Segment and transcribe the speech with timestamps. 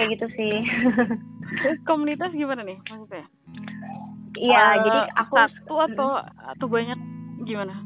[0.00, 0.54] kayak gitu sih.
[1.88, 3.28] Komunitas gimana nih maksudnya?
[4.40, 6.10] Iya uh, jadi aku satu atau
[6.56, 6.96] atau banyak?
[7.44, 7.76] Gimana?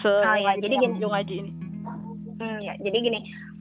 [0.00, 0.96] Se oh, ya, jadi gini.
[1.04, 1.52] ngaji ini.
[2.40, 3.20] Hmm, ya jadi gini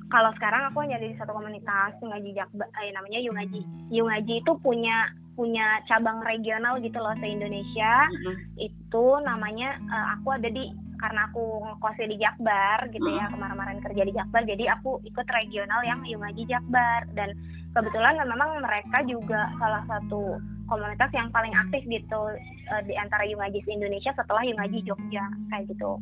[0.09, 3.61] kalau sekarang aku hanya di satu komunitas Yungaji Jakbar eh, namanya Yungaji
[3.93, 8.35] Yungaji itu punya punya cabang regional gitu loh se Indonesia mm-hmm.
[8.59, 14.03] itu namanya uh, aku ada di karena aku ngekosnya di Jakbar gitu ya kemarin-kemarin kerja
[14.03, 17.07] di Jakbar jadi aku ikut regional yang Yungaji Jakbar.
[17.15, 17.39] Dan
[17.73, 22.21] kebetulan memang mereka juga salah satu komunitas yang paling aktif gitu
[22.69, 25.97] uh, di antara Yungaji Indonesia setelah Yungaji Jogja kayak gitu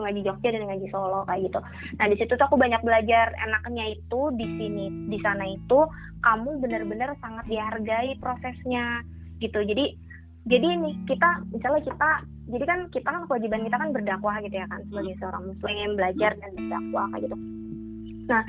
[0.00, 1.60] ngaji Jogja dan ngaji Solo kayak gitu.
[1.96, 5.88] Nah di situ tuh aku banyak belajar enaknya itu di sini di sana itu
[6.20, 9.00] kamu benar-benar sangat dihargai prosesnya
[9.40, 9.62] gitu.
[9.62, 9.96] Jadi
[10.46, 12.10] jadi ini kita misalnya kita
[12.46, 16.30] jadi kan kita kan kewajiban kita kan berdakwah gitu ya kan sebagai seorang muslim belajar
[16.38, 17.36] dan berdakwah kayak gitu.
[18.30, 18.42] Nah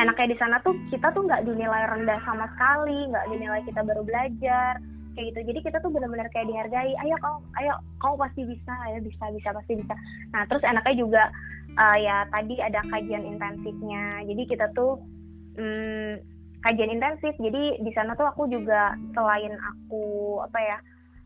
[0.00, 4.02] enaknya di sana tuh kita tuh nggak dinilai rendah sama sekali, nggak dinilai kita baru
[4.04, 4.80] belajar,
[5.16, 5.40] kayak gitu.
[5.52, 9.48] Jadi kita tuh benar-benar kayak dihargai ayo kau ayo kau pasti bisa ayo bisa bisa
[9.52, 9.94] pasti bisa.
[10.32, 11.22] Nah terus enaknya juga
[11.76, 14.24] uh, ya tadi ada kajian intensifnya.
[14.24, 15.00] Jadi kita tuh
[15.60, 16.16] um,
[16.64, 17.34] kajian intensif.
[17.36, 20.78] Jadi di sana tuh aku juga selain aku apa ya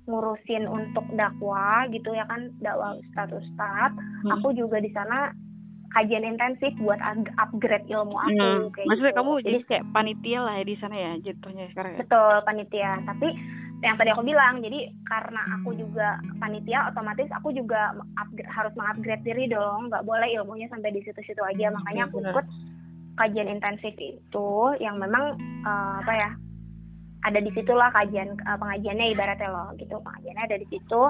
[0.07, 4.31] ngurusin untuk dakwah gitu ya kan dakwah status ustad hmm.
[4.39, 5.35] aku juga di sana
[5.97, 7.01] kajian intensif buat
[7.41, 8.69] upgrade ilmu aku hmm.
[8.77, 9.21] kayak maksudnya gitu.
[9.25, 11.99] kamu jadi kayak panitia lah ya di sana ya jatuhnya sekarang ya?
[12.05, 13.29] betul panitia tapi
[13.85, 19.25] yang tadi aku bilang jadi karena aku juga panitia otomatis aku juga upgrade, harus mengupgrade
[19.25, 22.47] diri dong nggak boleh ilmunya sampai di situ-situ aja makanya aku ikut
[23.17, 24.51] kajian intensif itu
[24.81, 26.31] yang memang uh, apa ya
[27.25, 31.03] ada di situlah kajian uh, pengajiannya ibaratnya loh gitu pengajiannya ada di situ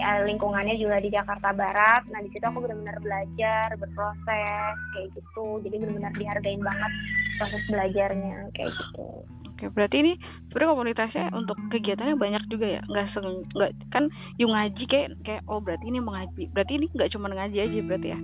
[0.00, 5.60] ya lingkungannya juga di Jakarta Barat nah di situ aku benar-benar belajar berproses kayak gitu
[5.62, 6.92] jadi benar-benar dihargain banget
[7.36, 9.26] proses belajarnya kayak gitu
[9.62, 10.12] Oke, berarti ini
[10.50, 12.82] sebenarnya komunitasnya untuk kegiatannya banyak juga ya.
[12.82, 14.10] Nggak seng, nggak kan
[14.42, 16.50] yung ngaji kayak kayak oh berarti ini mengaji.
[16.50, 18.18] Berarti ini nggak cuma ngaji aja berarti ya.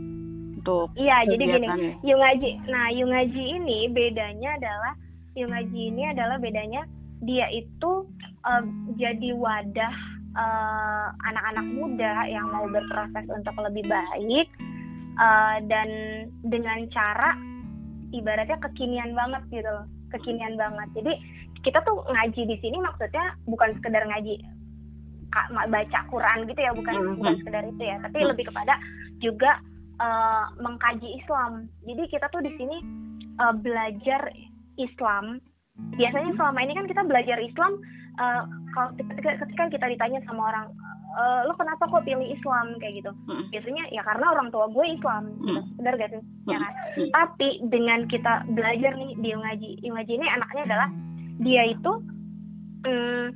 [0.58, 2.50] Untuk Iya, jadi gini, yung ngaji.
[2.66, 4.92] Nah, yung ngaji ini bedanya adalah
[5.38, 6.82] yung ngaji ini adalah bedanya
[7.22, 8.06] dia itu
[8.46, 8.64] uh,
[8.94, 9.96] jadi wadah
[10.38, 14.48] uh, anak-anak muda yang mau berproses untuk lebih baik
[15.18, 15.88] uh, dan
[16.46, 17.34] dengan cara
[18.14, 21.12] ibaratnya kekinian banget gitu loh kekinian banget jadi
[21.66, 24.40] kita tuh ngaji di sini maksudnya bukan sekedar ngaji
[25.68, 27.16] baca Quran gitu ya bukan mm -hmm.
[27.20, 28.74] bukan sekedar itu ya tapi lebih kepada
[29.20, 29.60] juga
[30.00, 32.78] uh, mengkaji Islam jadi kita tuh di sini
[33.36, 34.32] uh, belajar
[34.80, 35.42] Islam
[35.98, 37.72] biasanya selama ini kan kita belajar Islam
[38.18, 38.42] uh,
[38.74, 40.66] kalau ketika, ketika kita ditanya sama orang
[41.16, 43.48] e, lo kenapa kok pilih Islam kayak gitu hmm.
[43.50, 45.60] biasanya ya karena orang tua gue Islam gitu.
[45.60, 45.76] hmm.
[45.80, 46.50] benar gak sih hmm.
[46.52, 47.10] ya kan hmm.
[47.10, 50.88] tapi dengan kita belajar nih di ngaji ngaji ini anaknya adalah
[51.38, 51.92] dia itu
[52.86, 53.26] mm,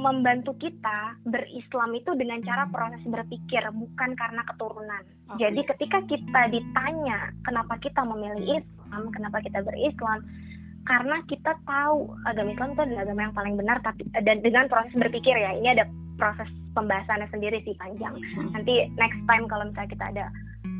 [0.00, 5.04] membantu kita berislam itu dengan cara proses berpikir bukan karena keturunan.
[5.28, 5.48] Okay.
[5.48, 10.24] Jadi ketika kita ditanya kenapa kita memilih Islam, kenapa kita berislam,
[10.86, 14.94] karena kita tahu agama Islam itu adalah agama yang paling benar tapi dan dengan proses
[14.94, 15.84] berpikir ya ini ada
[16.18, 18.54] proses pembahasannya sendiri sih panjang hmm.
[18.54, 20.24] nanti next time kalau misalnya kita ada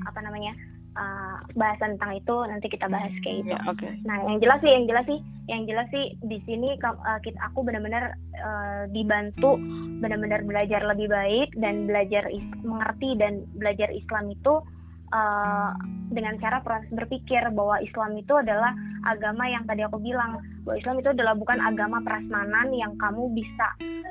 [0.06, 0.52] apa namanya
[0.98, 3.54] uh, bahasan tentang itu nanti kita bahas kayak gitu.
[3.54, 3.92] Yeah, okay.
[4.04, 7.64] Nah yang jelas sih yang jelas sih yang jelas sih di sini uh, kita aku
[7.64, 9.56] benar-benar uh, dibantu
[10.02, 12.26] benar-benar belajar lebih baik dan belajar
[12.62, 14.54] mengerti dan belajar Islam itu
[15.12, 15.70] uh,
[16.08, 18.72] dengan cara proses berpikir bahwa Islam itu adalah
[19.04, 23.68] agama yang tadi aku bilang bahwa Islam itu adalah bukan agama prasmanan yang kamu bisa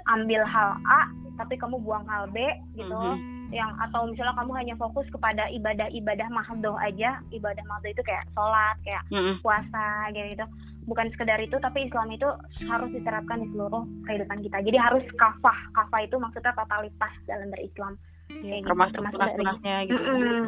[0.10, 2.42] ambil hal A tapi kamu buang hal B
[2.74, 3.54] gitu mm -hmm.
[3.54, 8.76] yang atau misalnya kamu hanya fokus kepada ibadah-ibadah mahdoh aja ibadah mahdoh itu kayak sholat
[8.82, 9.36] kayak mm -hmm.
[9.46, 10.46] puasa gitu, gitu
[10.88, 12.30] bukan sekedar itu tapi Islam itu
[12.66, 17.94] harus diterapkan di seluruh kehidupan kita jadi harus kafah kafah itu maksudnya totalitas dalam berislam
[18.28, 19.96] termasuk, termasuk gitu.
[19.96, 20.44] Mm -mm.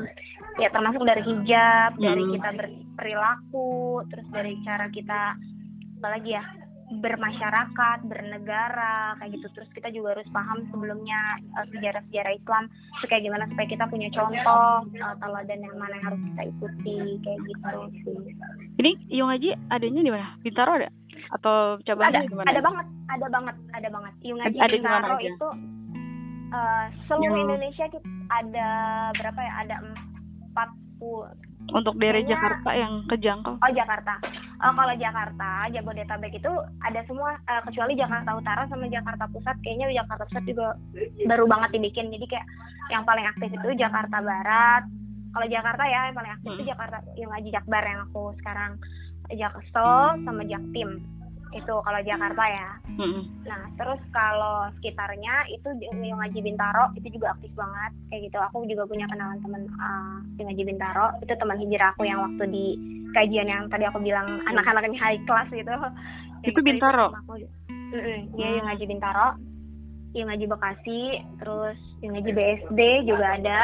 [0.60, 2.04] Ya termasuk dari hijab, mm.
[2.04, 5.40] dari kita berperilaku, terus dari cara kita
[6.00, 6.44] apalagi ya
[6.90, 9.48] bermasyarakat, bernegara, kayak gitu.
[9.54, 12.66] Terus kita juga harus paham sebelumnya uh, sejarah-sejarah Islam,
[12.98, 16.98] itu kayak gimana supaya kita punya contoh uh, teladan yang mana yang harus kita ikuti,
[17.22, 18.18] kayak gitu sih.
[18.82, 18.92] Ini
[19.22, 20.28] Yung Haji adanya di mana?
[20.42, 20.90] Bintaro ada?
[21.30, 24.14] Atau coba ada, Ada banget, ada banget, ada banget.
[24.26, 25.48] Yung Haji ada Bintaro itu
[26.58, 27.46] uh, seluruh yang...
[27.54, 28.70] Indonesia kita ada
[29.14, 30.09] berapa ya ada empat
[31.00, 31.30] puluh.
[31.70, 33.54] Untuk daerah Kayaknya, Jakarta yang kejangkau.
[33.62, 34.14] Oh Jakarta.
[34.58, 39.56] Uh, kalau Jakarta Jabodetabek itu ada semua uh, kecuali Jakarta Utara sama Jakarta Pusat.
[39.62, 40.68] Kayaknya Jakarta Pusat juga
[41.30, 42.10] baru banget dibikin.
[42.10, 42.48] Jadi kayak
[42.90, 44.84] yang paling aktif itu Jakarta Barat.
[45.30, 46.58] Kalau Jakarta ya yang paling aktif hmm.
[46.58, 48.72] itu Jakarta yang Jakbar yang aku sekarang
[49.30, 51.06] Jaksel sama Jaktim
[51.50, 52.70] itu kalau Jakarta ya.
[53.00, 53.24] Mm-mm.
[53.48, 58.38] nah terus kalau sekitarnya itu di yang ngaji Bintaro itu juga aktif banget kayak gitu.
[58.52, 61.08] Aku juga punya kenalan teman uh, di ngaji Bintaro.
[61.26, 62.66] Itu teman hijrah aku yang waktu di
[63.18, 65.74] kajian yang tadi aku bilang anak-anak ini high class gitu.
[66.46, 67.10] Itu gitu, Bintaro?
[67.12, 67.34] sama aku.
[67.70, 69.30] Mm-mm, dia yang ngaji Bintaro.
[70.10, 71.02] Yang ngaji Bekasi
[71.42, 72.80] terus yang ngaji BSD
[73.10, 73.62] juga ada.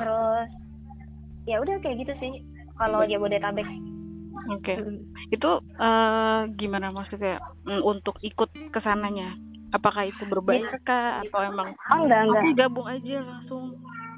[0.00, 0.48] Terus
[1.48, 2.32] ya udah kayak gitu sih
[2.76, 3.64] kalau Jabodetabek
[4.52, 4.74] Oke.
[4.76, 4.98] Mm.
[5.32, 9.34] Itu eh, gimana maksudnya mm, untuk ikut ke sananya?
[9.74, 13.64] Apakah itu berbayar kah atau emang oh enggak enggak aku gabung aja langsung?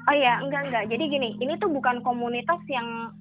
[0.07, 0.83] Oh iya, enggak enggak.
[0.93, 3.11] Jadi gini, ini tuh bukan komunitas yang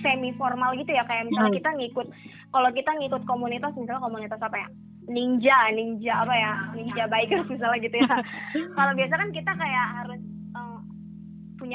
[0.00, 1.58] semi formal gitu ya kayak misalnya Hmm.
[1.58, 2.06] kita ngikut
[2.54, 4.68] kalau kita ngikut komunitas misalnya komunitas apa ya?
[5.08, 6.52] Ninja, ninja apa ya?
[6.76, 8.12] Ninja bikers misalnya gitu ya.
[8.76, 10.20] kalau biasa kan kita kayak harus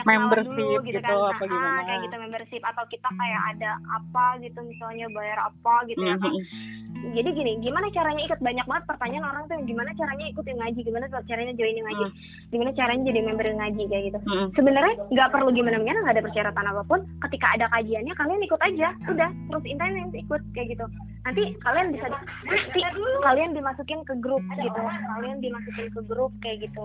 [0.01, 1.29] punya Membership dulu gitu, gitu, kan.
[1.29, 1.81] apa Ah, gimana?
[1.85, 2.61] kayak gitu membership.
[2.65, 6.33] Atau kita kayak ada apa gitu misalnya bayar apa gitu ya kan.
[6.33, 7.11] Mhm.
[7.13, 8.39] Jadi gini, gimana caranya ikut?
[8.39, 12.05] Banyak banget pertanyaan orang tuh gimana caranya ikut yang ngaji, gimana caranya join yang ngaji,
[12.07, 12.15] Hmm.
[12.47, 13.83] gimana caranya jadi member yang ngaji?
[13.91, 14.19] Kayak gitu.
[14.23, 14.47] Mhm.
[14.55, 16.99] sebenarnya nggak perlu gimana gimana nggak ada persyaratan apa pun.
[17.27, 18.87] Ketika ada kajiannya kalian ikut aja.
[19.05, 20.85] Udah terus intens ikut kayak gitu.
[21.23, 22.79] Nanti kalian bisa nanti
[23.21, 24.81] kalian dimasukin ke grup gitu.
[25.19, 26.83] Kalian dimasukin ke grup kayak gitu.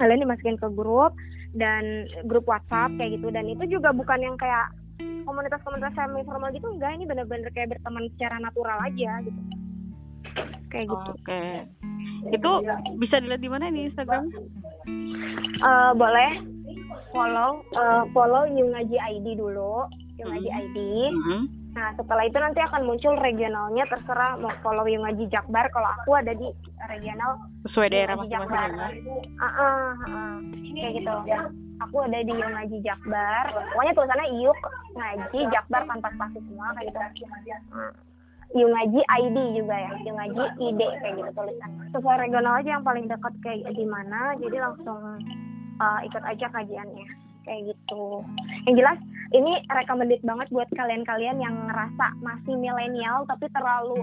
[0.00, 1.12] Kalian dimasukin ke grup
[1.54, 4.70] dan grup WhatsApp kayak gitu dan itu juga bukan yang kayak
[5.26, 9.40] komunitas-komunitas semi formal gitu enggak ini bener-bener kayak berteman secara natural aja gitu
[10.70, 11.44] kayak gitu Oke.
[12.30, 12.50] Itu
[13.00, 14.28] bisa dilihat di mana di Instagram?
[15.60, 16.30] Eh, boleh
[17.10, 19.88] follow eh, follow Yungaji ID dulu
[20.20, 20.60] Yungaji Hmm.
[20.62, 20.78] ID
[21.10, 21.40] Mhm.
[21.70, 26.34] Nah setelah itu nanti akan muncul regionalnya terserah mau follow Yungaji Jakbar kalau aku ada
[26.34, 26.50] di
[26.90, 27.38] regional
[27.70, 28.88] Sesuai daerah masing-masing ya.
[29.38, 30.34] Ah, ah, ah.
[30.74, 31.12] kayak gitu
[31.80, 34.60] aku ada di Yungaji Jakbar pokoknya tulisannya Yuk
[34.98, 36.98] Ngaji Jakbar tanpa spasi semua kayak gitu
[37.70, 37.94] Ah.
[38.50, 41.86] Yungaji ID juga ya, Yungaji ID kayak gitu tulisannya.
[41.94, 44.98] Sesuai regional aja yang paling dekat kayak gimana, jadi langsung
[45.78, 47.06] uh, ikut aja kajiannya
[47.46, 48.26] kayak gitu.
[48.66, 48.98] Yang jelas
[49.30, 54.02] ini recommended banget buat kalian-kalian yang ngerasa masih milenial tapi terlalu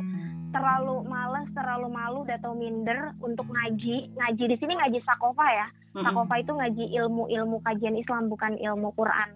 [0.55, 4.15] terlalu males, terlalu malu atau minder untuk ngaji.
[4.15, 5.67] Ngaji di sini ngaji sakofa ya.
[5.97, 9.29] Sakofa itu ngaji ilmu-ilmu kajian Islam bukan ilmu Quran.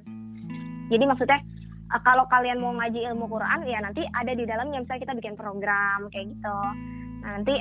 [0.87, 1.39] Jadi maksudnya
[1.91, 5.35] eh, kalau kalian mau ngaji ilmu Quran ya nanti ada di dalamnya misalnya kita bikin
[5.35, 6.57] program kayak gitu.
[7.25, 7.55] Nah, nanti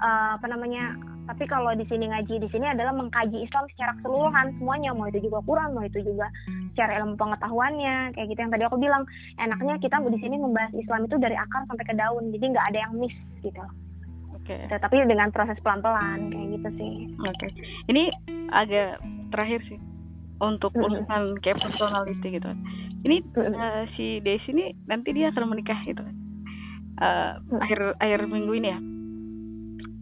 [0.00, 1.11] eh, apa namanya?
[1.22, 5.22] Tapi kalau di sini ngaji di sini adalah mengkaji Islam secara keseluruhan semuanya mau itu
[5.22, 6.26] juga Quran mau itu juga
[6.74, 9.02] secara ilmu pengetahuannya kayak gitu yang tadi aku bilang
[9.38, 12.78] enaknya kita di sini membahas Islam itu dari akar sampai ke daun jadi nggak ada
[12.88, 13.62] yang miss gitu.
[14.34, 14.56] Oke.
[14.66, 16.94] Gitu, tapi dengan proses pelan-pelan kayak gitu sih.
[17.22, 17.46] Oke.
[17.86, 18.02] Ini
[18.50, 18.98] agak
[19.30, 19.78] terakhir sih
[20.42, 22.50] untuk urusan kayak personality gitu.
[23.06, 26.02] Ini eh, si Desi ini nanti dia akan menikah gitu.
[27.02, 27.58] Mhm.
[27.58, 28.78] akhir akhir minggu ini ya,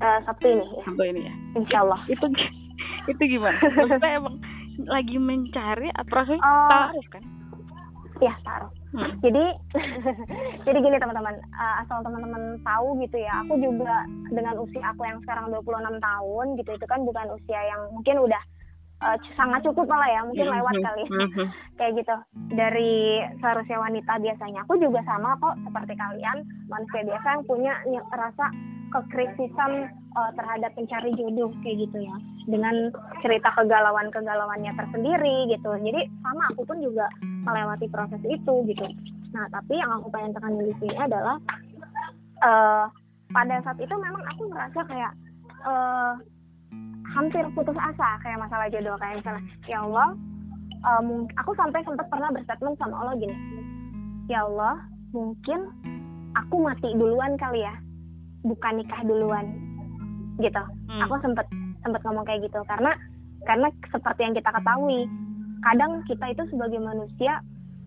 [0.00, 1.35] Eh, Sabtu ini ya, Sabtu ini ya.
[1.55, 2.00] insya Allah.
[2.06, 2.25] Itu
[3.12, 3.61] itu gimana?
[3.61, 4.37] Maksudnya emang
[4.87, 6.69] lagi mencari atau proses Oh.
[6.69, 7.25] taruh kan?
[8.19, 8.73] Ya taruh.
[8.91, 9.12] Hmm.
[9.20, 9.44] Jadi
[10.67, 15.20] jadi gini teman-teman, eh, asal teman-teman tahu gitu ya, aku juga dengan usia aku yang
[15.20, 18.43] sekarang 26 tahun gitu itu kan bukan usia yang mungkin udah
[19.00, 20.85] eh, sangat cukup malah ya, mungkin lewat Mhm.
[20.85, 21.04] kali.
[21.09, 21.47] Mhm.
[21.80, 22.16] kayak gitu
[22.52, 28.09] dari seharusnya wanita biasanya aku juga sama kok seperti kalian manusia biasa yang punya ny-
[28.12, 28.52] rasa
[28.92, 32.92] kekrisisan uh, terhadap pencari jodoh kayak gitu ya dengan
[33.25, 37.09] cerita kegalauan kegalauannya tersendiri gitu jadi sama aku pun juga
[37.49, 38.87] melewati proses itu gitu
[39.33, 41.40] nah tapi yang aku pengen tekan di sini adalah
[42.45, 42.85] eh
[43.30, 45.12] pada saat itu memang aku merasa kayak
[45.64, 46.12] eh
[47.11, 50.09] hampir putus asa kayak masalah jodoh kayak misalnya ya Allah
[51.02, 53.37] mung- aku sampai sempat pernah berstatement sama Allah gini
[54.26, 54.79] ya Allah
[55.11, 55.61] mungkin
[56.33, 57.75] aku mati duluan kali ya
[58.43, 59.47] bukan nikah duluan
[60.38, 61.07] gitu Hmm.
[61.07, 61.47] aku sempat
[61.83, 62.90] sempat ngomong kayak gitu karena
[63.47, 65.07] karena seperti yang kita ketahui
[65.61, 67.38] kadang kita itu sebagai manusia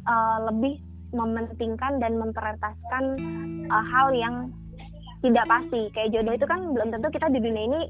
[0.04, 0.80] eh, lebih
[1.12, 3.04] mementingkan dan memprioritaskan
[3.66, 4.36] eh, hal yang
[5.20, 7.82] tidak pasti kayak jodoh itu kan belum tentu kita di dunia ini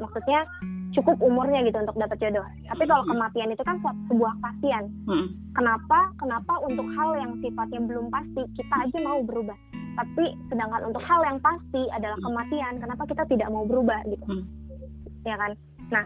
[0.00, 0.48] maksudnya
[0.90, 2.42] cukup umurnya gitu untuk dapat jodoh.
[2.66, 3.78] Tapi kalau kematian itu kan
[4.10, 5.26] sebuah kepastian Mhm.
[5.54, 9.54] kenapa kenapa untuk hal yang sifatnya belum pasti kita aja mau berubah?
[9.94, 14.24] Tapi sedangkan untuk hal yang pasti adalah kematian kenapa kita tidak mau berubah gitu?
[14.26, 14.44] Hmm.
[15.20, 15.52] ya kan?
[15.92, 16.04] Nah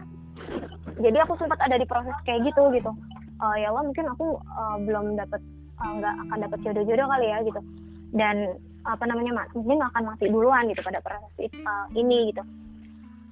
[0.99, 2.91] jadi aku sempat ada di proses kayak gitu gitu.
[3.35, 5.41] Eh, ya Allah mungkin aku eh, belum dapat
[5.81, 7.61] eh, nggak akan dapat jodoh-jodoh kali ya gitu.
[8.11, 8.35] Dan
[8.85, 9.49] apa namanya mak?
[9.55, 12.43] Mungkin akan mati duluan gitu pada proses eh, ini gitu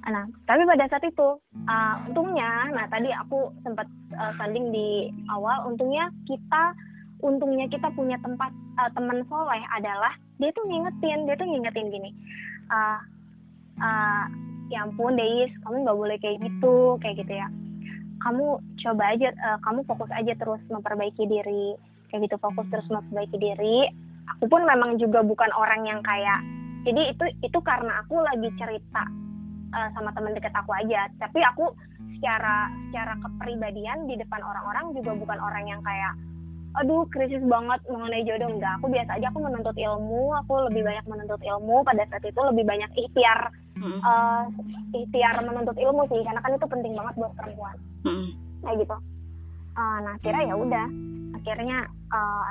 [0.03, 1.29] nah tapi pada saat itu
[1.67, 3.87] eh, untungnya nah tadi aku sempat
[4.35, 6.75] sanding di awal untungnya kita
[7.23, 8.51] untungnya kita punya tempat
[8.83, 10.11] eh, teman soleh adalah
[10.43, 12.11] dia tuh ngingetin dia tuh ngingetin gini
[12.69, 12.99] uh,
[13.79, 14.25] uh,
[14.71, 17.47] ya ampun Deis kamu nggak boleh kayak gitu kayak gitu ya.
[18.23, 21.75] Kamu coba aja uh, kamu fokus aja terus memperbaiki diri
[22.09, 23.91] kayak gitu fokus terus memperbaiki diri.
[24.37, 26.39] Aku pun memang juga bukan orang yang kayak
[26.87, 29.03] jadi itu itu karena aku lagi cerita
[29.73, 31.09] uh, sama teman dekat aku aja.
[31.17, 31.73] Tapi aku
[32.17, 36.13] secara secara kepribadian di depan orang-orang juga bukan orang yang kayak
[36.73, 38.49] aduh krisis banget mengenai jodoh.
[38.49, 41.81] Enggak aku biasa aja aku menuntut ilmu aku lebih banyak menuntut ilmu.
[41.85, 43.39] Pada saat itu lebih banyak ikhtiar
[43.77, 43.99] hmm.
[44.01, 44.43] uh,
[44.93, 47.75] ikhtiar menuntut ilmu sih karena kan itu penting banget buat perempuan.
[48.03, 48.27] Hmm.
[48.63, 48.95] kayak gitu.
[49.73, 50.87] Uh, nah akhirnya ya udah.
[51.33, 51.77] Akhirnya
[52.13, 52.43] uh,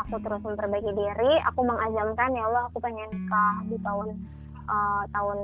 [0.00, 1.32] aku terus memperbaiki diri.
[1.52, 4.08] Aku mengazamkan ya Allah aku pengen nikah di tahun
[4.66, 5.38] uh, tahun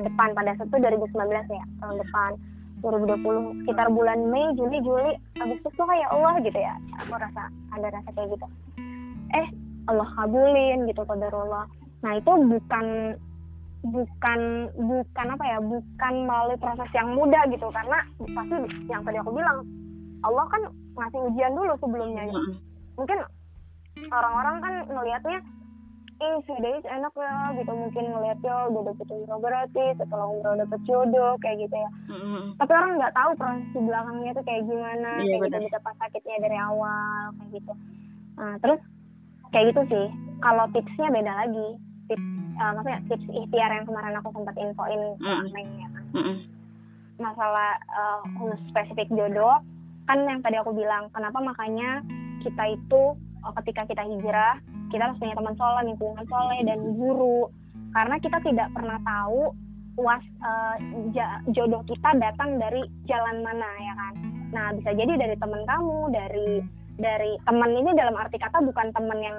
[0.00, 1.12] depan pada saat itu 2019
[1.52, 2.30] ya tahun depan
[2.82, 6.74] 2020 sekitar bulan Mei, Juni, Juli, Agustus tuh kayak Allah gitu ya.
[7.06, 8.46] Aku rasa ada rasa kayak gitu.
[9.38, 9.46] Eh,
[9.86, 11.64] Allah kabulin gitu Allah.
[12.02, 12.86] Nah, itu bukan
[13.82, 14.40] bukan
[14.78, 17.98] bukan apa ya bukan melalui proses yang mudah gitu karena
[18.30, 18.54] pasti
[18.86, 19.66] yang tadi aku bilang
[20.22, 20.62] Allah kan
[20.94, 22.62] ngasih ujian dulu sebelumnya gitu.
[22.94, 23.18] mungkin
[24.06, 25.38] orang-orang kan ngelihatnya
[26.22, 27.72] ih si Deis enak ya gitu.
[27.74, 31.90] Mungkin ngeliatnya udah dapet umroh berarti setelah umroh dapet jodoh kayak gitu ya.
[32.12, 32.44] Mm-hmm.
[32.62, 36.36] tapi orang nggak tahu proses di belakangnya tuh kayak gimana yeah, kayak gitu betapa sakitnya
[36.46, 37.72] dari awal kayak gitu.
[38.38, 38.80] Nah terus
[39.50, 40.06] kayak gitu sih.
[40.42, 41.68] Kalau tipsnya beda lagi.
[42.10, 45.66] Tips uh, maksudnya tips ikhtiar yang kemarin aku sempat infoin mm-hmm.
[45.82, 46.04] ya kan.
[46.14, 46.36] Mm-hmm.
[47.20, 49.62] masalah uh, khusus spesifik jodoh
[50.10, 52.02] kan yang tadi aku bilang kenapa makanya
[52.42, 53.02] kita itu
[53.62, 54.58] ketika kita hijrah
[54.92, 57.48] kita harus punya teman soleh lingkungan soleh dan guru.
[57.92, 59.52] Karena kita tidak pernah tahu
[60.00, 60.76] was uh,
[61.52, 64.14] jodoh kita datang dari jalan mana ya kan?
[64.52, 66.50] Nah bisa jadi dari teman kamu dari
[67.00, 69.38] dari teman ini dalam arti kata bukan teman yang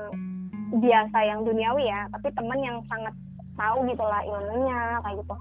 [0.74, 3.13] biasa yang duniawi ya tapi teman yang sangat
[3.53, 5.36] tahu gitulah ilmunya kayak gitu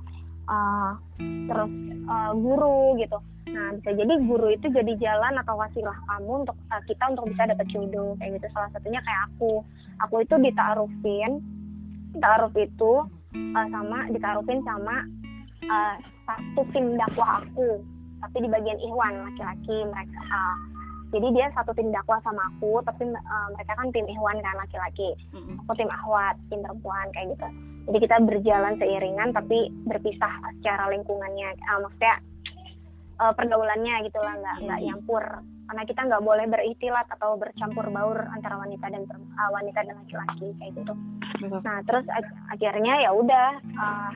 [0.49, 1.73] uh, terus
[2.09, 3.19] uh, guru gitu
[3.53, 7.45] Nah, bisa jadi guru itu jadi jalan atau wasilah kamu untuk uh, kita untuk bisa
[7.45, 8.47] dapat jodoh kayak gitu.
[8.57, 9.61] Salah satunya kayak aku.
[10.09, 11.33] Aku itu ditaarufin,
[12.17, 12.93] taaruf itu
[13.35, 15.05] uh, sama ditaarufin sama
[15.69, 15.95] uh,
[16.25, 17.85] satu tim dakwah aku,
[18.25, 20.21] tapi di bagian Ikhwan laki-laki mereka.
[20.33, 20.57] Uh,
[21.13, 25.13] jadi dia satu tim dakwah sama aku, tapi uh, mereka kan tim Ikhwan kan laki-laki.
[25.67, 27.49] Aku tim Ahwat, tim perempuan kayak gitu.
[27.83, 31.59] Jadi kita berjalan seiringan tapi berpisah secara lingkungannya.
[31.67, 32.15] Uh, maksudnya
[33.23, 34.87] uh, pergaulannya gitu lah nggak nggak hmm.
[34.91, 35.25] nyampur
[35.71, 40.49] karena kita nggak boleh beristilat atau bercampur baur antara wanita dan uh, wanita dan laki-laki
[40.59, 40.95] kayak gitu
[41.63, 42.05] nah terus
[42.51, 43.49] akhirnya ya udah
[43.79, 44.13] uh,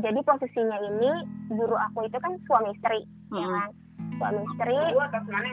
[0.00, 1.10] jadi posisinya ini
[1.52, 3.04] guru aku itu kan suami istri
[3.34, 3.42] ya hmm.
[3.42, 3.70] ya kan
[4.16, 4.78] suami istri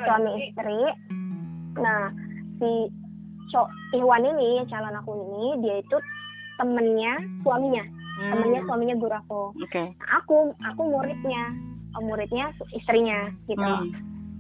[0.05, 0.79] suami istri
[1.79, 2.03] nah
[2.59, 2.71] si
[3.51, 3.65] so,
[3.97, 5.97] Iwan ini calon aku ini dia itu
[6.59, 8.31] temennya suaminya hmm.
[8.35, 9.95] temennya suaminya guru aku okay.
[9.95, 11.55] nah, aku aku muridnya
[11.99, 13.89] muridnya istrinya gitu hmm.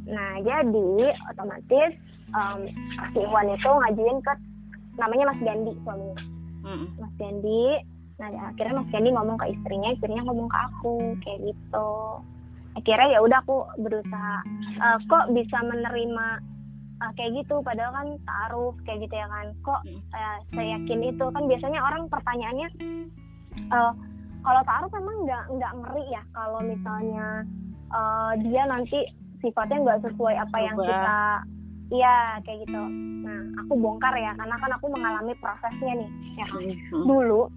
[0.05, 1.91] nah jadi otomatis
[2.35, 2.67] um,
[3.15, 4.33] si Iwan itu ngajuin ke
[4.99, 6.19] namanya Mas Gandhi suaminya
[6.67, 6.87] hmm.
[6.99, 7.65] Mas Gandhi
[8.19, 11.91] nah akhirnya Mas Gandhi ngomong ke istrinya istrinya ngomong ke aku kayak gitu
[12.77, 14.37] akhirnya ya udah aku berusaha
[14.77, 16.27] uh, kok bisa menerima
[17.01, 17.59] uh, kayak gitu.
[17.63, 19.47] Padahal kan taruh kayak gitu ya kan.
[19.63, 19.81] Kok
[20.15, 21.25] uh, saya yakin itu?
[21.31, 22.67] Kan biasanya orang pertanyaannya
[23.71, 23.93] uh,
[24.43, 27.27] kalau taruh memang nggak nggak ngeri ya kalau misalnya
[27.91, 28.99] uh, dia nanti
[29.39, 31.19] sifatnya nggak sesuai apa yang kita
[31.89, 32.15] iya
[32.45, 32.83] kayak gitu.
[33.25, 36.09] Nah aku bongkar ya karena kan aku mengalami prosesnya nih.
[36.39, 37.07] Ya hmm.
[37.07, 37.49] dulu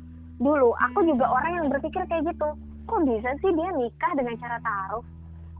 [0.43, 2.49] dulu aku juga orang yang berpikir kayak gitu.
[2.83, 5.05] Kok bisa sih dia nikah dengan cara taruh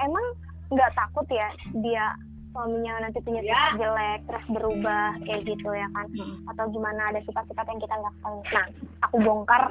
[0.03, 0.27] emang
[0.73, 1.49] nggak takut ya
[1.85, 2.05] dia
[2.53, 3.49] suaminya nanti punya ya.
[3.51, 6.07] sifat jelek terus berubah kayak gitu ya kan?
[6.13, 6.37] Hmm.
[6.53, 8.39] atau gimana ada sifat-sifat yang kita nggak tahu.
[8.53, 8.67] Nah
[9.09, 9.63] aku bongkar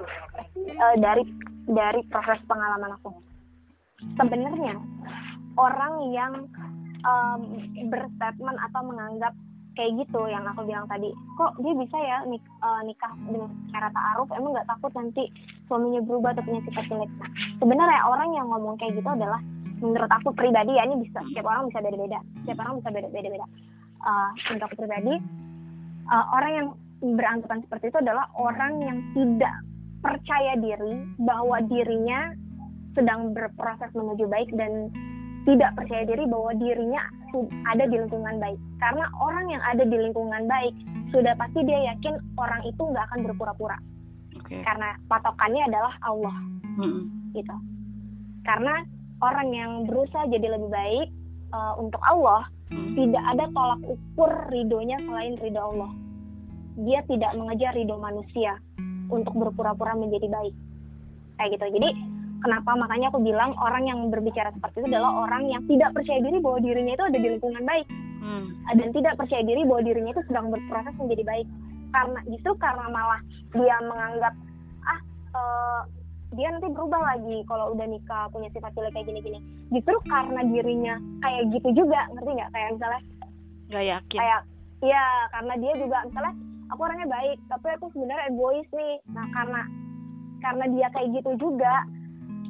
[0.57, 1.23] uh, dari
[1.69, 3.13] dari proses pengalaman aku.
[4.17, 4.75] Sebenarnya
[5.55, 6.33] orang yang
[7.05, 7.41] um,
[7.87, 9.33] berstatement atau menganggap
[9.71, 13.87] kayak gitu yang aku bilang tadi kok dia bisa ya nik uh, nikah dengan cara
[13.93, 14.27] ta'aruf?
[14.35, 15.29] Emang nggak takut nanti
[15.69, 17.11] suaminya berubah atau punya sifat jelek?
[17.21, 17.29] Nah
[17.61, 19.39] sebenarnya orang yang ngomong kayak gitu adalah
[19.81, 22.19] menurut aku pribadi ya ini bisa setiap orang bisa beda-beda.
[22.45, 23.47] Setiap orang bisa beda-beda.
[24.01, 25.13] Uh, untuk aku pribadi
[26.09, 26.67] uh, orang yang
[27.01, 29.55] beranggapan seperti itu adalah orang yang tidak
[30.01, 32.33] percaya diri bahwa dirinya
[32.97, 34.89] sedang berproses menuju baik dan
[35.45, 37.01] tidak percaya diri bahwa dirinya
[37.65, 38.59] ada di lingkungan baik.
[38.77, 40.73] Karena orang yang ada di lingkungan baik
[41.09, 43.77] sudah pasti dia yakin orang itu nggak akan berpura-pura.
[44.51, 44.67] Okay.
[44.67, 46.35] karena patokannya adalah Allah.
[46.75, 47.07] Hmm.
[47.31, 47.55] gitu.
[48.43, 48.83] Karena
[49.21, 51.07] orang yang berusaha jadi lebih baik
[51.53, 52.97] uh, untuk Allah hmm.
[52.97, 55.91] tidak ada tolak ukur ridhonya selain ridho Allah.
[56.81, 58.57] Dia tidak mengejar ridho manusia
[59.11, 60.55] untuk berpura-pura menjadi baik.
[61.37, 61.65] Kayak gitu.
[61.79, 61.89] Jadi
[62.41, 62.71] kenapa?
[62.73, 66.59] Makanya aku bilang orang yang berbicara seperti itu adalah orang yang tidak percaya diri bahwa
[66.63, 67.87] dirinya itu ada di lingkungan baik.
[68.21, 68.53] Hmm.
[68.77, 71.47] dan tidak percaya diri bahwa dirinya itu sedang berproses menjadi baik.
[71.89, 74.33] Karena justru karena malah dia menganggap
[74.85, 74.99] ah
[75.33, 75.81] uh,
[76.31, 79.39] dia nanti berubah lagi kalau udah nikah punya sifat jelek kayak gini-gini.
[79.75, 82.51] Justru karena dirinya kayak gitu juga ngerti nggak?
[82.55, 83.01] Kayak misalnya
[83.71, 84.19] nggak yakin.
[84.19, 84.41] kayak
[84.83, 86.33] iya karena dia juga misalnya
[86.71, 88.95] aku orangnya baik tapi aku sebenarnya egois nih.
[89.11, 89.61] Nah karena
[90.39, 91.75] karena dia kayak gitu juga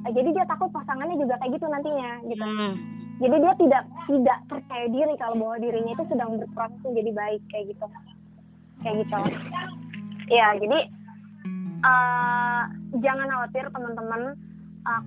[0.10, 2.42] jadi dia takut pasangannya juga kayak gitu nantinya gitu.
[2.46, 2.74] Hmm.
[3.22, 7.66] jadi dia tidak tidak percaya diri kalau bahwa dirinya itu sedang berproses menjadi baik kayak
[7.70, 7.86] gitu.
[8.82, 9.18] Kayak gitu.
[10.34, 10.80] Ya jadi
[11.82, 12.64] uh,
[13.02, 14.22] jangan khawatir teman-teman.
[14.82, 15.04] Uh,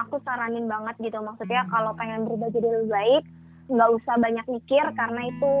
[0.00, 1.18] aku saranin banget gitu.
[1.20, 3.24] Maksudnya kalau pengen berubah jadi lebih baik
[3.72, 5.52] nggak usah banyak mikir karena itu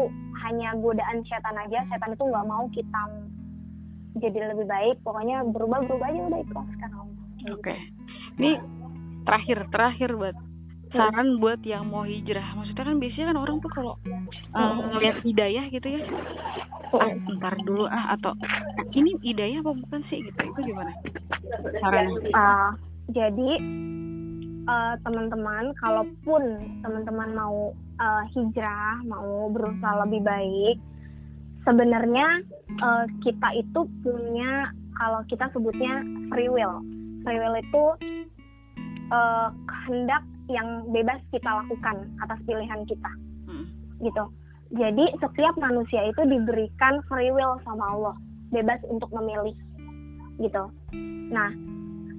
[0.44, 1.84] hanya godaan setan aja.
[1.88, 3.02] Setan itu nggak mau kita
[4.20, 4.96] jadi lebih baik.
[5.04, 7.60] Pokoknya berubah berubah aja udah ikhlas kan oke.
[7.60, 7.78] Okay.
[8.40, 8.56] ini
[9.28, 10.36] terakhir terakhir buat
[10.92, 12.56] saran buat yang mau hijrah.
[12.56, 13.94] Maksudnya kan biasanya kan orang tuh kalau
[14.52, 16.00] uh, ngeliat hidayah gitu ya
[17.00, 18.36] ah, ntar dulu ah atau
[18.92, 20.92] ini hidayah apa bukan sih gitu itu gimana?
[21.80, 22.32] Sarannya.
[22.32, 22.70] Uh,
[23.12, 23.50] jadi
[24.68, 26.42] uh, teman-teman kalaupun
[26.84, 30.76] teman-teman mau uh, hijrah mau berusaha lebih baik
[31.62, 32.42] sebenarnya
[32.82, 36.82] uh, kita itu punya kalau kita sebutnya free will.
[37.22, 37.84] Free will itu
[39.14, 43.12] uh, kehendak yang bebas kita lakukan atas pilihan kita.
[43.42, 43.66] Hmm.
[44.02, 44.24] gitu
[44.72, 48.16] jadi setiap manusia itu diberikan free will sama Allah.
[48.48, 49.52] Bebas untuk memilih.
[50.40, 50.64] Gitu.
[51.28, 51.52] Nah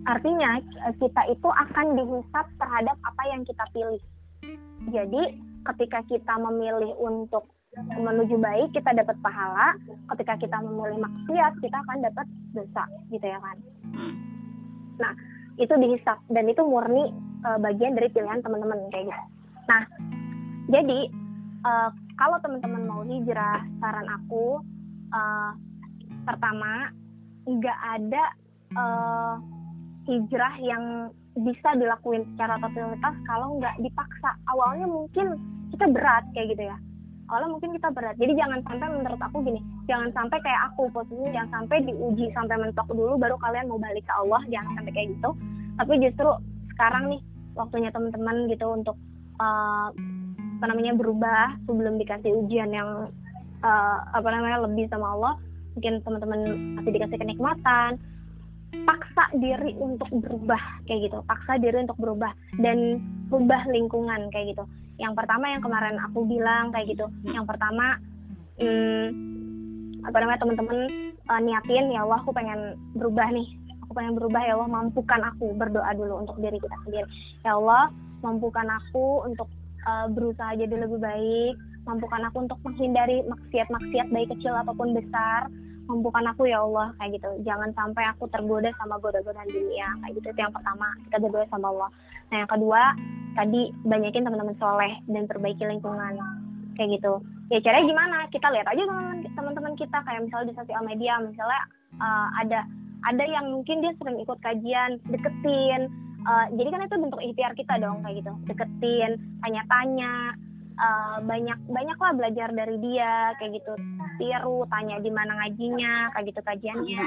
[0.04, 0.60] artinya
[1.00, 4.02] kita itu akan dihisap terhadap apa yang kita pilih.
[4.94, 5.42] Jadi
[5.74, 9.74] ketika kita memilih untuk menuju baik kita dapat pahala.
[10.14, 12.84] Ketika kita memilih maksiat kita akan dapat dosa.
[13.10, 13.58] Gitu ya kan?
[15.02, 15.14] Nah
[15.58, 16.22] itu dihisap.
[16.30, 17.10] Dan itu murni
[17.50, 18.78] uh, bagian dari pilihan teman-teman.
[18.94, 19.24] Kayak gitu.
[19.64, 19.82] Nah,
[20.68, 21.00] jadi
[21.64, 24.62] uh, kalau teman-teman mau hijrah, saran aku
[25.14, 25.52] uh,
[26.24, 26.94] pertama
[27.44, 28.24] nggak ada
[28.78, 29.36] uh,
[30.08, 34.38] hijrah yang bisa dilakuin secara totalitas kalau nggak dipaksa.
[34.54, 35.38] Awalnya mungkin
[35.74, 36.78] kita berat kayak gitu ya.
[37.32, 38.16] Awalnya mungkin kita berat.
[38.22, 42.56] Jadi jangan sampai menurut aku gini, jangan sampai kayak aku posisinya jangan sampai diuji sampai
[42.62, 45.30] mentok dulu baru kalian mau balik ke Allah, jangan sampai kayak gitu.
[45.82, 46.30] Tapi justru
[46.78, 47.22] sekarang nih
[47.58, 48.98] waktunya teman-teman gitu untuk
[49.42, 49.90] uh,
[50.60, 53.10] apa namanya berubah sebelum dikasih ujian yang
[53.64, 55.34] uh, apa namanya lebih sama Allah.
[55.74, 56.40] Mungkin teman-teman
[56.78, 57.98] masih dikasih kenikmatan.
[58.74, 61.18] Paksa diri untuk berubah kayak gitu.
[61.26, 64.64] Paksa diri untuk berubah dan berubah lingkungan kayak gitu.
[65.02, 67.06] Yang pertama yang kemarin aku bilang kayak gitu.
[67.26, 67.98] Yang pertama
[68.62, 69.08] hmm,
[70.04, 70.78] apa namanya teman-teman
[71.30, 73.48] uh, niatin ya Allah aku pengen berubah nih.
[73.88, 77.08] Aku pengen berubah ya Allah mampukan aku berdoa dulu untuk diri kita sendiri.
[77.46, 77.94] Ya Allah
[78.26, 79.50] mampukan aku untuk
[79.88, 81.56] uh, berusaha jadi lebih baik.
[81.84, 85.52] Mampukan aku untuk menghindari maksiat-maksiat baik kecil ataupun besar.
[85.92, 87.30] Mampukan aku ya Allah kayak gitu.
[87.44, 89.88] Jangan sampai aku tergoda sama goda-godaan dunia.
[90.00, 90.88] Kayak gitu itu yang pertama.
[91.08, 91.90] Kita berdoa sama Allah.
[92.32, 92.82] Nah yang kedua
[93.36, 96.16] tadi banyakin teman-teman soleh dan perbaiki lingkungan.
[96.80, 97.14] Kayak gitu.
[97.52, 98.18] Ya caranya gimana?
[98.32, 98.84] Kita lihat aja
[99.36, 99.98] teman-teman kita.
[100.08, 101.62] Kayak misalnya di sosial media misalnya
[102.00, 102.64] uh, ada
[103.04, 105.92] ada yang mungkin dia sering ikut kajian deketin
[106.28, 108.32] uh, jadi kan itu bentuk ikhtiar kita dong kayak gitu.
[108.50, 109.12] Deketin
[109.44, 110.36] tanya-tanya
[110.80, 113.74] uh, banyak banyak lah belajar dari dia kayak gitu.
[114.20, 117.06] Tiru tanya di mana ngajinya kayak gitu kajiannya.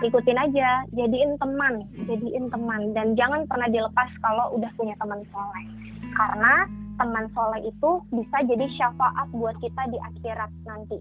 [0.00, 2.94] Ikutin aja jadiin teman jadiin teman.
[2.96, 5.66] Dan jangan pernah dilepas kalau udah punya teman soleh.
[6.14, 6.66] Karena
[7.00, 10.98] teman soleh itu bisa jadi syafaat buat kita di akhirat nanti.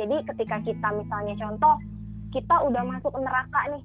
[0.00, 1.76] Jadi ketika kita misalnya contoh
[2.32, 3.84] kita udah masuk neraka nih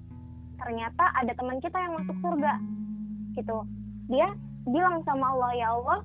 [0.58, 2.54] ternyata ada teman kita yang masuk surga
[3.38, 3.58] gitu.
[4.10, 4.34] Dia
[4.66, 6.00] bilang sama Allah ya Allah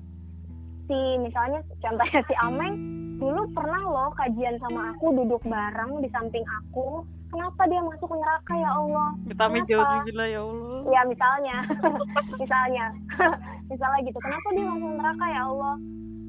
[0.87, 2.75] si misalnya contohnya si Ameng
[3.21, 7.07] dulu pernah loh kajian sama aku duduk bareng di samping aku.
[7.33, 9.09] Kenapa dia masuk neraka ya Allah?
[9.25, 9.81] Kita jauh
[10.29, 10.81] ya Allah.
[10.85, 11.57] Ya misalnya.
[12.41, 12.85] Misalnya.
[13.73, 14.19] Misalnya gitu.
[14.21, 15.75] Kenapa dia masuk neraka ya Allah?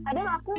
[0.08, 0.52] Padahal aku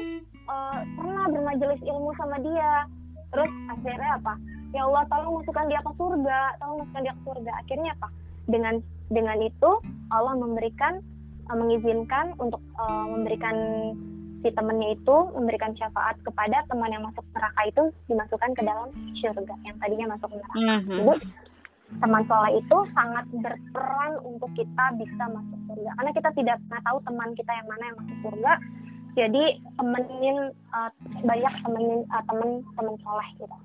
[0.46, 2.86] uh, pernah bermajelis ilmu sama dia.
[3.34, 4.34] Terus akhirnya apa?
[4.70, 6.40] Ya Allah tolong masukkan dia ke surga.
[6.62, 7.52] Tolong masukkan dia ke surga.
[7.66, 8.08] Akhirnya apa?
[8.46, 8.74] Dengan
[9.10, 9.72] dengan itu
[10.14, 11.02] Allah memberikan
[11.50, 13.56] uh, mengizinkan untuk uh, memberikan
[14.46, 19.56] si temannya itu memberikan syafaat kepada teman yang masuk neraka itu dimasukkan ke dalam surga
[19.66, 20.54] yang tadinya masuk neraka.
[20.54, 20.98] Mm-hmm.
[21.02, 21.16] Jadi
[22.02, 26.98] teman soleh itu sangat berperan untuk kita bisa masuk surga karena kita tidak pernah tahu
[27.10, 28.54] teman kita yang mana yang masuk surga.
[29.16, 29.44] Jadi
[29.82, 30.38] temenin
[30.76, 30.92] uh,
[31.26, 33.58] banyak temenin uh, temen temen soleh gitu.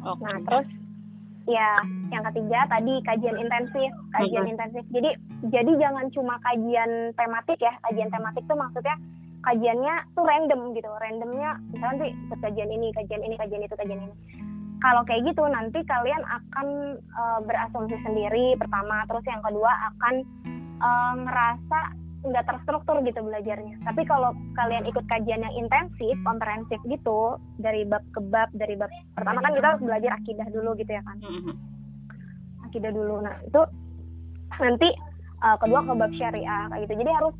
[0.00, 0.24] Okay.
[0.24, 0.66] Nah, terus
[1.48, 1.80] ya
[2.12, 4.52] yang ketiga tadi kajian intensif, kajian Mhm.
[4.56, 4.84] intensif.
[4.92, 5.10] Jadi
[5.48, 7.72] jadi jangan cuma kajian tematik ya.
[7.88, 8.96] Kajian tematik tuh maksudnya
[9.40, 10.90] kajiannya tuh random gitu.
[11.00, 14.14] Randomnya misalnya ikut kajian ini, kajian ini, kajian itu, kajian ini.
[14.80, 16.66] Kalau kayak gitu nanti kalian akan
[17.00, 20.14] eh, berasumsi sendiri pertama, terus yang kedua akan
[20.80, 21.80] eh, ngerasa
[22.20, 23.80] nggak terstruktur gitu belajarnya.
[23.80, 28.92] Tapi kalau kalian ikut kajian yang intensif, komprehensif gitu, dari bab ke bab, dari bab
[29.16, 31.52] pertama kan kita harus belajar akidah dulu gitu ya kan, Mhm.
[32.68, 33.24] akidah dulu.
[33.24, 33.60] Nah itu
[34.60, 34.88] nanti
[35.40, 36.94] uh, kedua ke bab syariah kayak gitu.
[37.00, 37.34] Jadi harus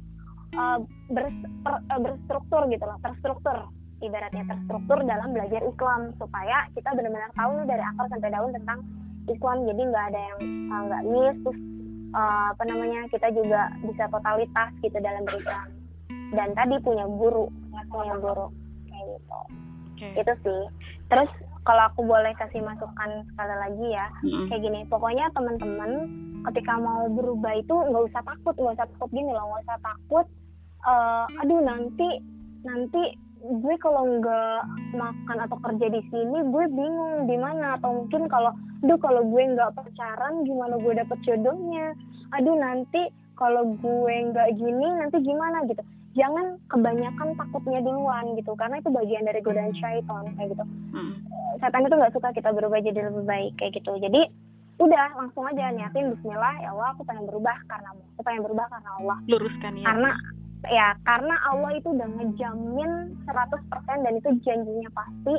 [0.56, 0.78] uh,
[1.12, 3.56] bers- per- uh, berstruktur gitu loh, terstruktur
[4.00, 8.80] ibaratnya terstruktur dalam belajar Islam supaya kita benar-benar tahu dari akar sampai daun tentang
[9.28, 9.68] Islam.
[9.68, 10.40] Jadi nggak ada yang
[10.72, 11.60] uh, nggak miss, terus
[12.12, 15.68] uh, apa namanya kita juga bisa totalitas gitu dalam berislam.
[16.30, 17.50] Dan tadi punya guru,
[17.90, 18.48] punya guru
[18.86, 19.40] kayak gitu.
[19.94, 20.06] Oke.
[20.14, 20.62] Itu sih.
[21.10, 21.30] Terus
[21.66, 24.46] kalau aku boleh kasih masukan sekali lagi ya, Mhm.
[24.48, 25.90] kayak gini pokoknya teman-teman
[26.48, 30.26] ketika mau berubah itu nggak usah takut nggak usah takut gini loh nggak usah takut
[30.80, 32.08] eh, aduh nanti
[32.64, 33.02] nanti
[33.40, 34.60] gue kalau nggak
[34.92, 37.80] makan atau kerja di sini gue bingung di mana.
[37.80, 38.52] Atau mungkin kalau
[38.84, 41.96] aduh kalau gue nggak pacaran gimana gue dapet jodohnya?
[42.36, 43.08] Aduh nanti
[43.40, 45.64] kalau gue nggak gini nanti gimana?
[45.64, 45.80] Gitu.
[46.18, 50.64] Jangan kebanyakan takutnya duluan gitu karena itu bagian dari godaan syaitan kayak gitu.
[50.92, 51.14] Mhm.
[51.60, 53.92] setan itu nggak suka kita berubah jadi lebih baik kayak gitu.
[54.00, 54.22] Jadi
[54.80, 58.90] udah langsung aja niatin Bismillah ya Allah aku pengen berubah karena aku pengen berubah karena
[58.96, 59.18] Allah.
[59.28, 59.84] Luruskan ya.
[59.92, 60.10] Karena
[60.68, 65.34] ya karena Allah itu udah ngejamin 100% dan itu janjinya pasti.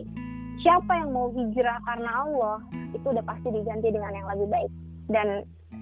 [0.62, 2.58] Siapa yang mau hijrah karena Allah
[2.94, 4.72] itu udah pasti diganti dengan yang lebih baik.
[5.10, 5.28] Dan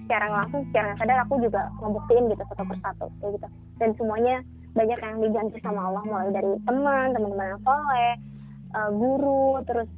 [0.04, 3.48] secara langsung secara sadar aku juga ngebuktiin gitu satu persatu kayak gitu.
[3.76, 4.36] Dan semuanya
[4.72, 8.14] banyak yang diganti sama Allah mulai dari teman teman-teman yang soleh
[8.72, 9.88] eh, guru terus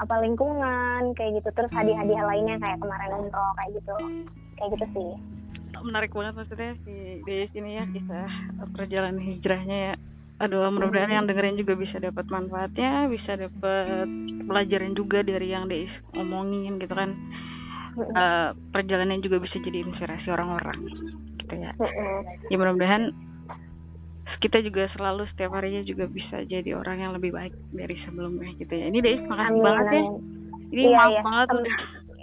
[0.00, 1.48] apa lingkungan kayak gitu.
[1.52, 3.94] Terus hadiah-hadiah lainnya kayak kemarin umroh kayak gitu.
[4.56, 5.39] Kayak gitu sih
[5.82, 8.28] menarik banget maksudnya si Deis ini ya kisah
[8.72, 9.94] perjalanan hijrahnya ya.
[10.40, 14.08] Aduh mudah-mudahan yang dengerin juga bisa dapat manfaatnya bisa dapat
[14.44, 17.12] pelajaran juga dari yang Deis omongin gitu kan.
[17.98, 20.78] Eh, perjalanannya juga bisa jadi inspirasi orang-orang
[21.38, 21.72] gitu ya.
[22.48, 23.12] Ya mudah-mudahan
[24.40, 28.72] kita juga selalu setiap harinya juga bisa jadi orang yang lebih baik dari sebelumnya gitu
[28.72, 28.88] ya.
[28.88, 30.02] Ini Deis makasih Amin, banget ya.
[30.70, 31.20] ini Iya, maaf iya.
[31.20, 31.78] banget udah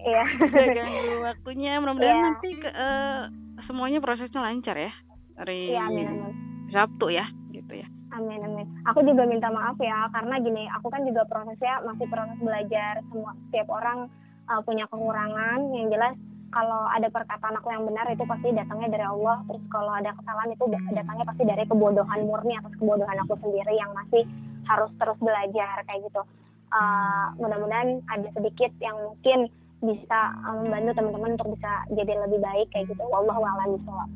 [0.07, 0.23] Iya.
[0.79, 1.71] ganggu waktunya.
[1.77, 2.25] Mudah-mudahan Iya.
[2.25, 3.21] nanti ke, eh,
[3.67, 4.91] semuanya prosesnya lancar ya
[5.37, 6.33] hari Iya, amin, amin.
[6.73, 8.65] Sabtu ya gitu ya Amin, amin.
[8.87, 13.03] Aku juga minta maaf ya, karena gini, aku kan juga prosesnya masih proses belajar.
[13.11, 14.07] Semua setiap orang
[14.47, 15.75] uh, punya kekurangan.
[15.75, 16.15] Yang jelas,
[16.55, 19.43] kalau ada perkataan aku yang benar itu pasti datangnya dari Allah.
[19.51, 23.73] Terus kalau ada kesalahan itu da- datangnya pasti dari kebodohan murni atas kebodohan aku sendiri
[23.75, 24.23] yang masih
[24.65, 26.21] harus terus belajar kayak gitu.
[26.67, 32.67] Uh, mudah-mudahan ada sedikit yang mungkin bisa eh, membantu teman-teman untuk bisa jadi lebih baik
[32.73, 33.03] kayak gitu.
[33.07, 34.09] Wallahu a'lam bishawab